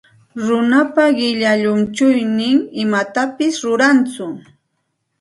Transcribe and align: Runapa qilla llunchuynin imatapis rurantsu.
Runapa 0.47 1.05
qilla 1.17 1.51
llunchuynin 1.61 2.57
imatapis 2.83 3.55
rurantsu. 3.67 4.25